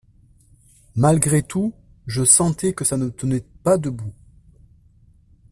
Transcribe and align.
Malgré 0.95 1.43
tout, 1.43 1.75
je 2.07 2.23
sentais 2.23 2.73
que 2.73 2.83
ça 2.83 2.97
ne 2.97 3.09
tenait 3.09 3.45
pas 3.63 3.77
debout. 3.77 4.15